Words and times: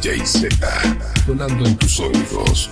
DJ 0.00 0.24
Z, 0.24 0.48
sonando 1.26 1.66
en 1.66 1.76
tus 1.76 1.98
oídos. 1.98 2.70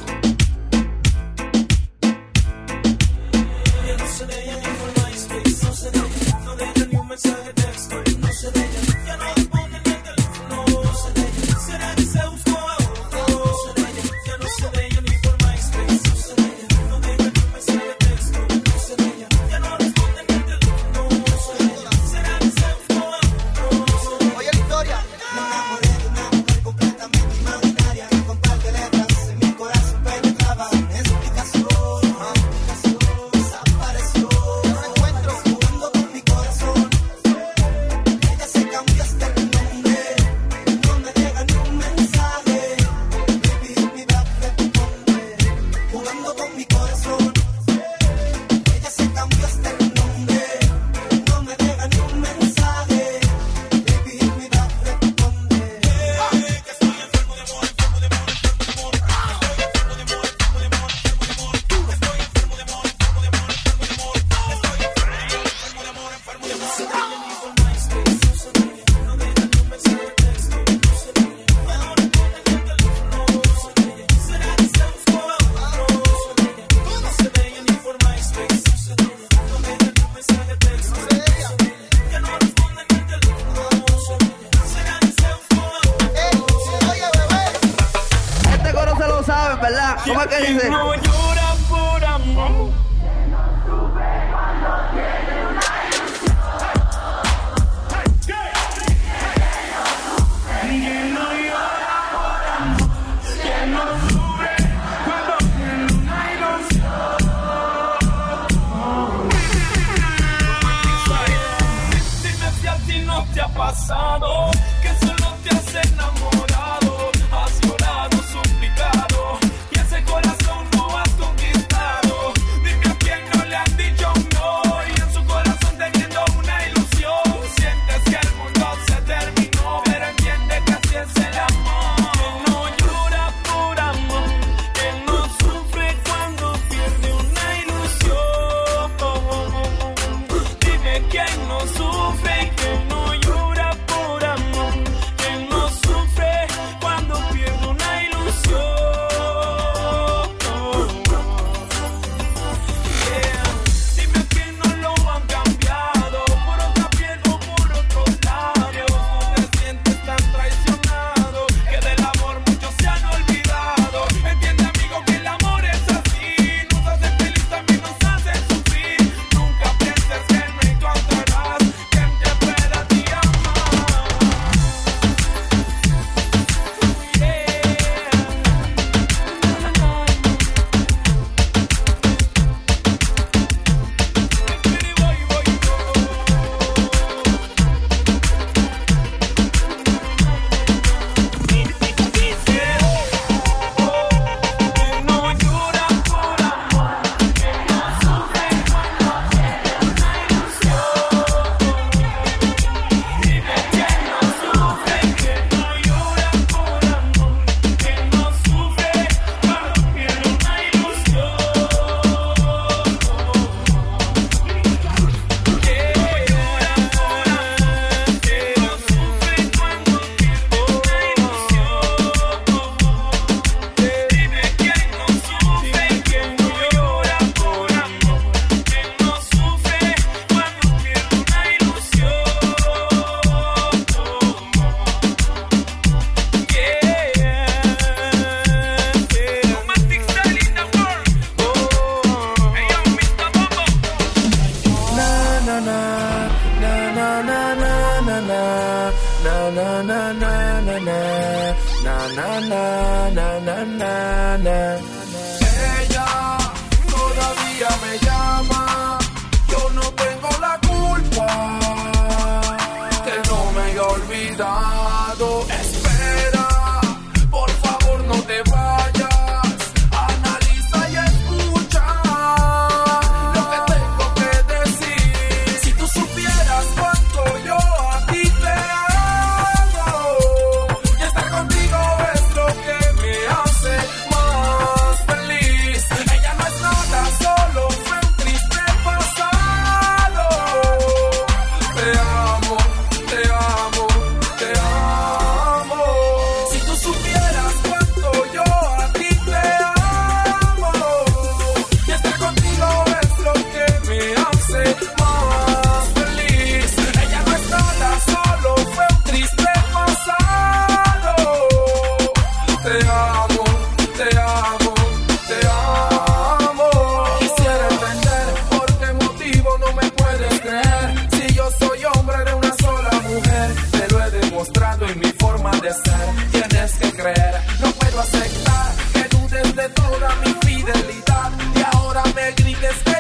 tienes 326.33 326.73
que 326.79 326.93
creer. 326.93 327.35
No 327.61 327.71
puedo 327.73 328.01
aceptar 328.01 328.73
que 328.93 329.17
dudes 329.17 329.57
de 329.57 329.69
toda 329.71 330.17
mi 330.25 330.35
fidelidad 330.47 331.33
y 331.55 331.77
ahora 331.77 332.03
me 332.15 332.33
grites 332.33 332.77
que 332.85 332.96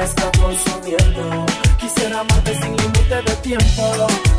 me 0.00 0.06
escapó 0.06 0.50
su. 0.52 0.80
Quisiera 1.78 2.20
amarte 2.20 2.54
sin 2.54 2.76
límite 2.76 3.22
de 3.22 3.36
tiempo. 3.42 4.29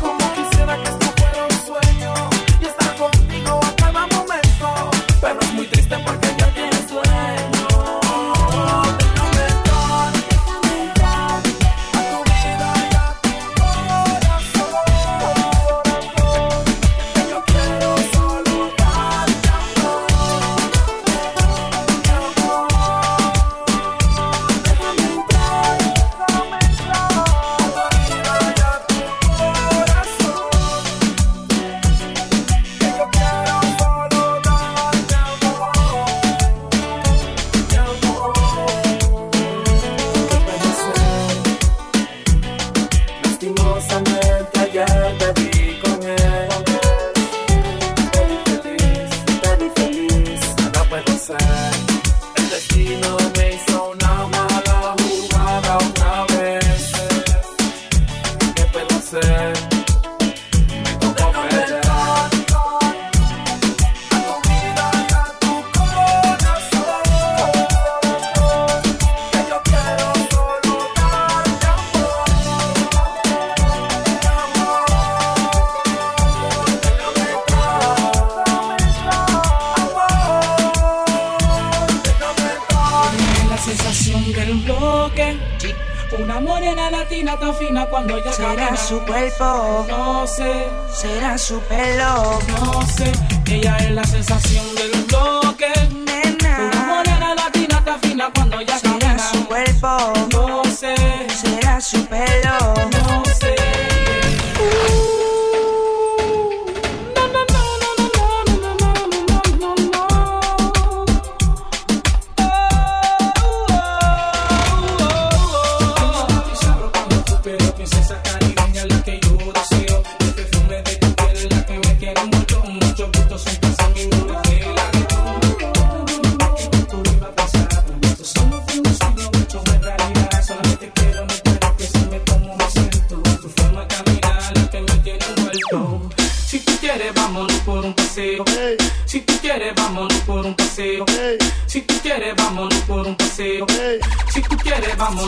su 88.92 89.00
cuerpo, 89.06 89.86
no 89.88 90.26
sé. 90.26 90.68
Será 90.92 91.38
su 91.38 91.58
pelo, 91.60 92.38
no 92.48 92.86
sé. 92.86 93.10
Ella 93.46 93.76
es 93.78 93.90
la 93.92 94.04
sensación 94.04 94.66
del 94.74 94.92
bloque. 95.04 95.72
Nena, 96.06 96.70
tu 96.70 96.78
morena 96.78 97.34
latina 97.34 97.76
está 97.78 97.98
fina 97.98 98.30
cuando 98.34 98.60
ya 98.60 98.78
Será 98.78 99.18
su 99.18 99.46
cuerpo, 99.46 100.12
no 100.32 100.62
sé. 100.64 100.94
Será 101.42 101.80
su 101.80 102.04
pelo, 102.06 102.58
no 102.92 103.24
sé. 103.24 103.31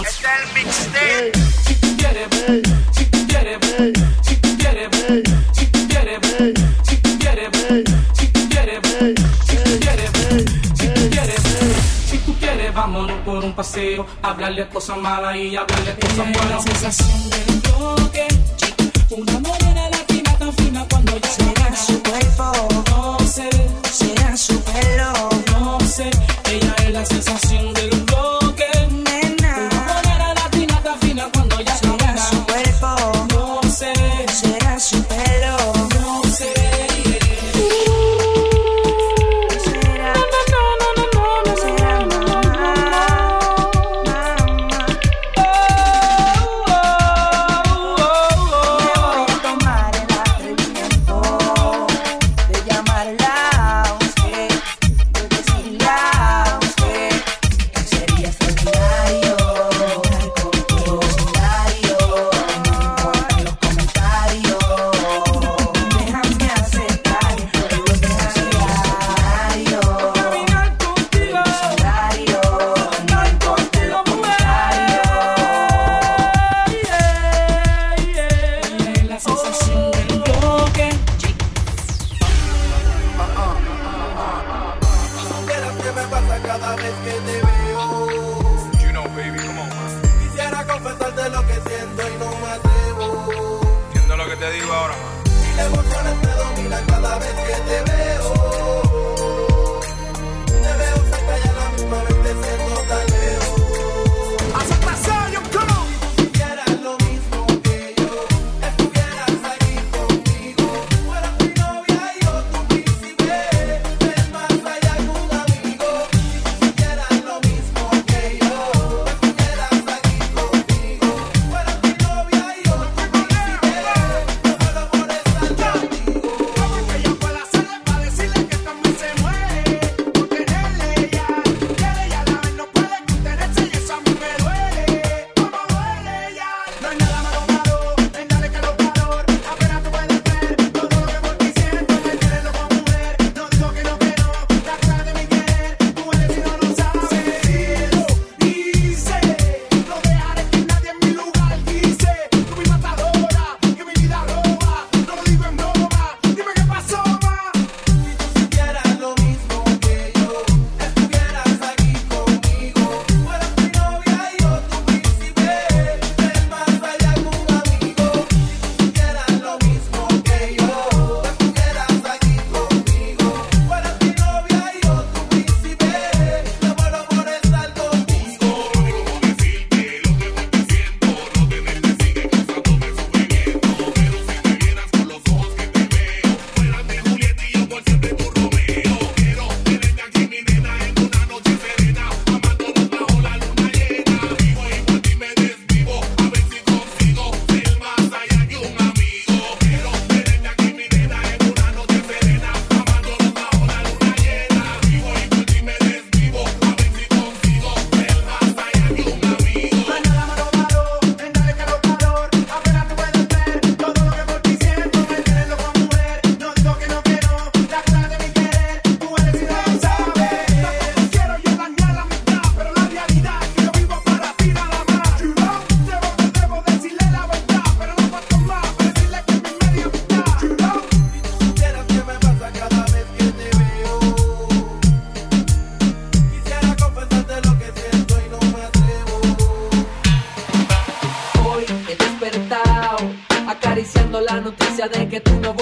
Este 0.07 0.27
el 0.27 0.53
mixtape. 0.53 1.33
Si 1.67 1.75
tú 1.77 1.97
quieres 1.97 2.29
si 2.93 3.05
tú 3.07 3.27
quieres 3.27 3.59
si 4.23 4.37
tú 4.37 4.57
quieres 4.59 4.89
si 5.53 5.67
tú 5.67 5.89
quieres 5.89 6.21
si 6.83 6.97
tú 6.97 7.19
quieres 7.19 7.49
si 8.13 8.27
tú 8.27 8.49
quieres 8.51 8.81
si 9.49 9.57
tú 9.57 9.79
quieres 9.81 10.11
si 10.75 10.87
tú 10.89 11.11
quieres. 11.11 11.41
Si 12.11 12.19
tú 12.19 12.35
quieres, 12.39 12.75
vámonos 12.75 13.19
por 13.21 13.45
un 13.45 13.55
paseo, 13.55 14.07
hablarle 14.23 14.69
cosas 14.69 14.99
malas 14.99 15.37
y 15.37 15.57
hablarle 15.57 15.95
cosas 15.99 16.33
buenas. 16.33 16.65
Sensación 16.65 17.31
del 17.31 17.63
toque. 17.63 18.27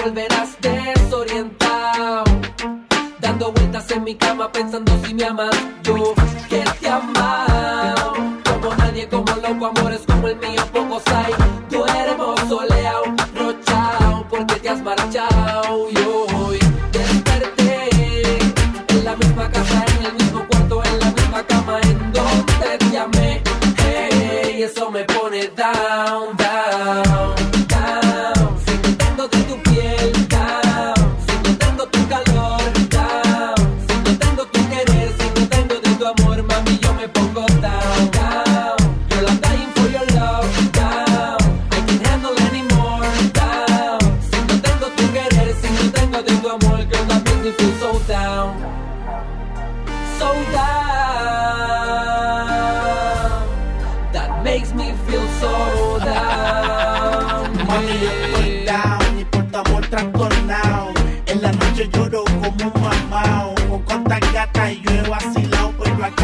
volverás 0.03 0.57
desorientado. 0.59 2.23
Dando 3.19 3.51
vueltas 3.53 3.89
en 3.91 4.03
mi 4.03 4.15
cama 4.15 4.51
pensando 4.51 4.91
si 5.05 5.13
me 5.13 5.25
amas. 5.25 5.55
Yo 5.83 6.13
que 6.49 6.63
te 6.79 6.89
amado. 6.89 8.13
Como 8.43 8.75
nadie, 8.75 9.07
como 9.07 9.33
loco, 9.35 9.65
amores 9.67 10.01
como 10.05 10.27
el 10.27 10.35
mío, 10.37 10.61
pocos 10.71 11.03
hay. 11.07 11.62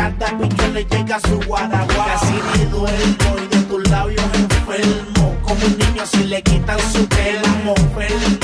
mata 0.09 0.37
y 0.39 0.71
le 0.73 0.85
llega 0.85 1.19
su 1.19 1.39
guaraguá. 1.47 2.05
Casi 2.05 2.33
ni 2.57 2.65
duermo 2.65 3.35
y 3.43 3.55
de 3.55 3.63
tus 3.63 3.89
labios 3.89 4.25
enfermo. 4.33 5.35
Como 5.41 5.65
un 5.65 5.77
niño 5.77 6.05
si 6.05 6.23
le 6.25 6.41
quitan 6.41 6.79
su 6.91 7.07
pelo, 7.07 7.73
enfermo. 7.75 8.38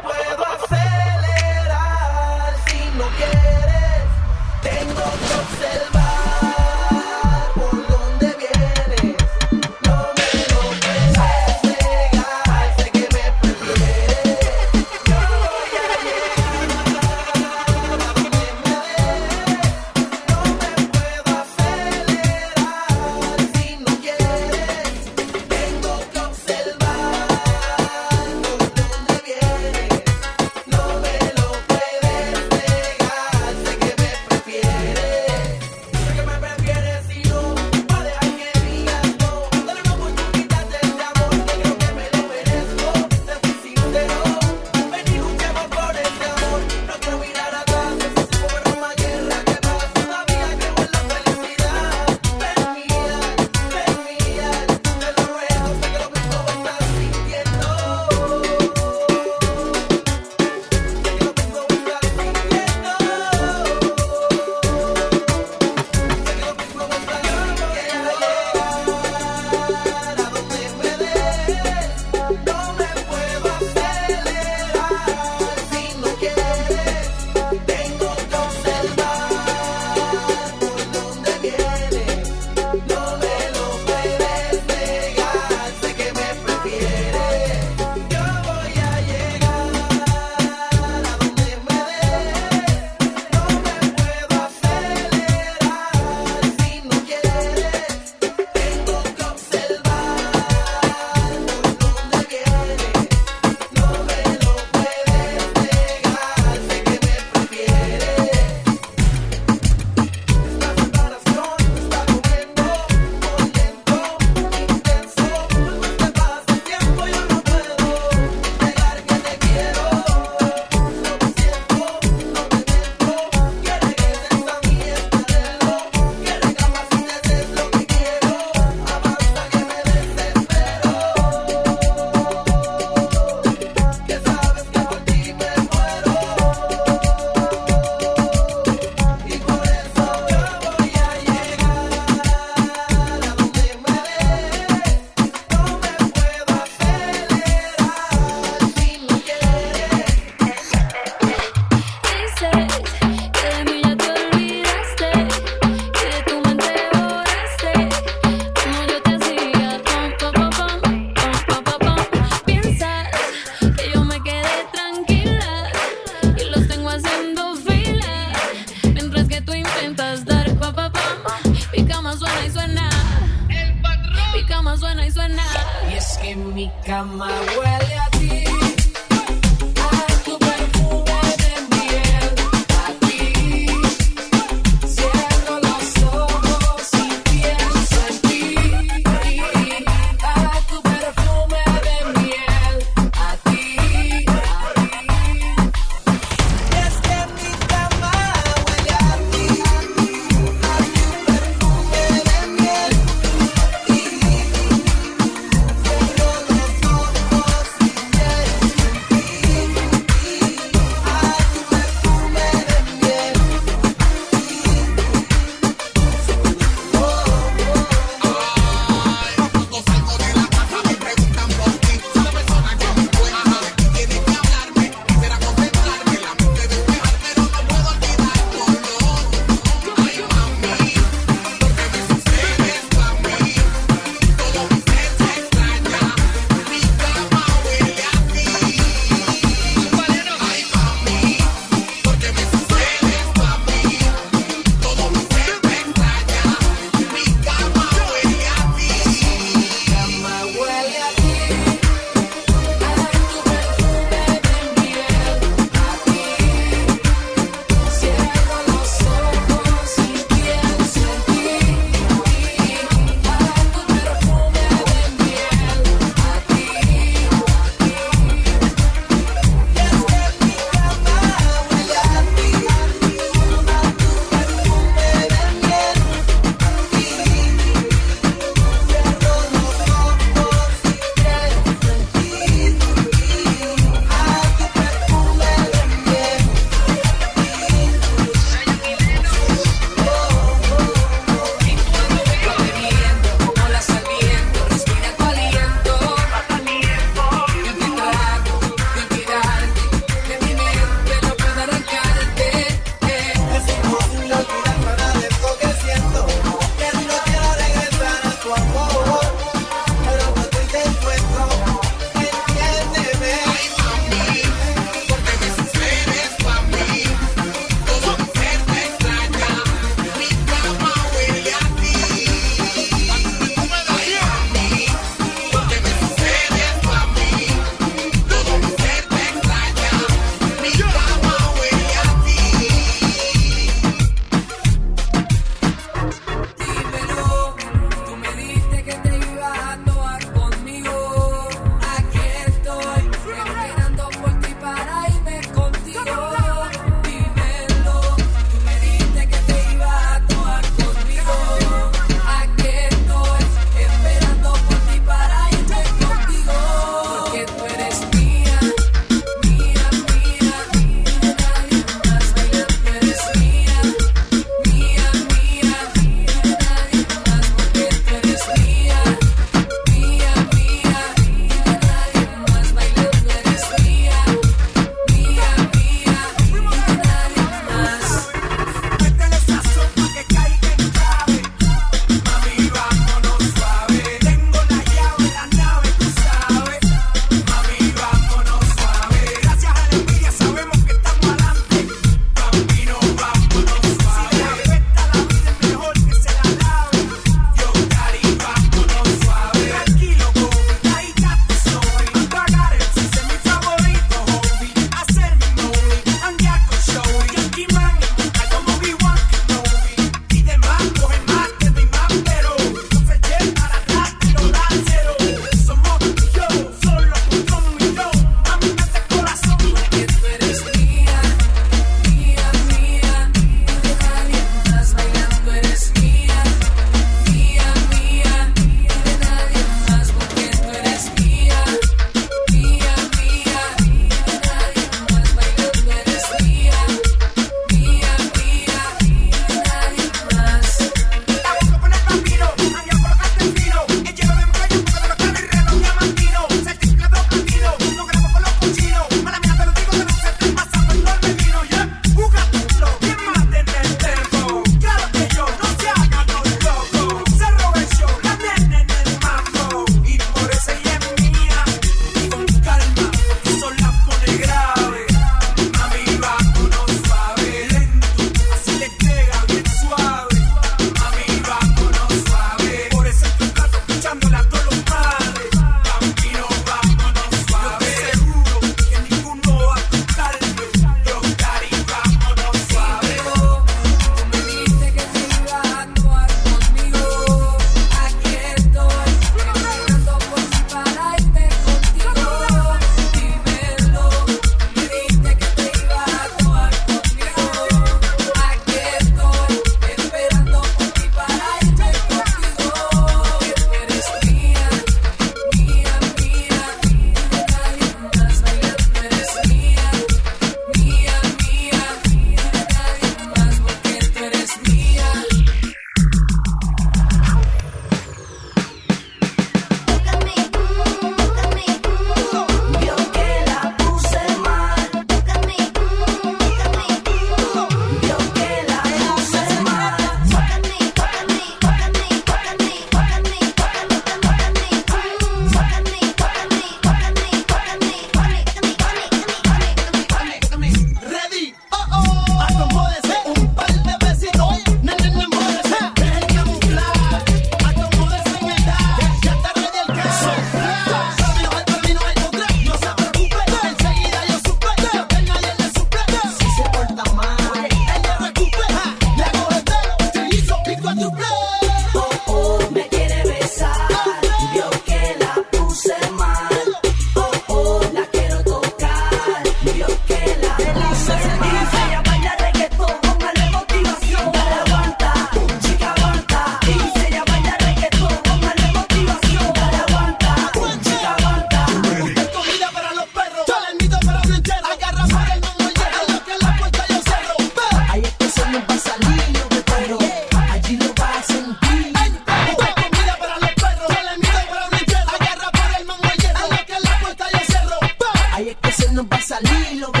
no 598.91 599.05
va 599.07 599.17
a 599.17 599.21
salir 599.21 599.79
lo 599.79 599.91
que 599.91 600.00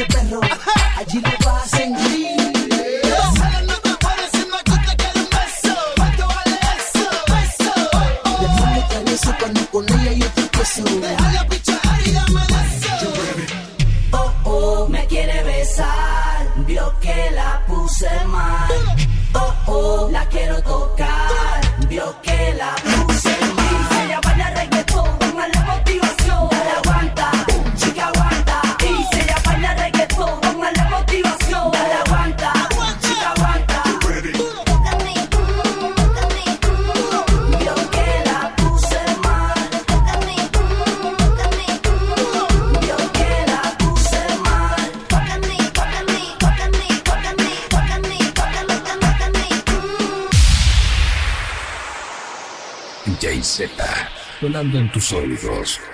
resonando 54.61 54.79
en 54.79 54.91
tus 54.91 55.11
oídos. 55.11 55.90